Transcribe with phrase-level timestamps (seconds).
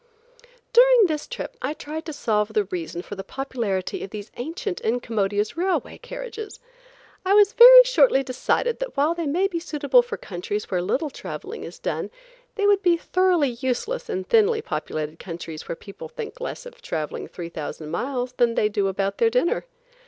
[0.73, 4.81] During this trip I tried to solve the reason for the popularity of these ancient,
[4.81, 6.59] incommodious railway carriages.
[7.23, 11.63] I very shortly decided that while they may be suitable for countries where little traveling
[11.63, 12.09] is done,
[12.55, 17.27] they would be thoroughly useless in thinly populated countries where people think less of traveling
[17.27, 19.67] 3,000 miles than they do about their dinner.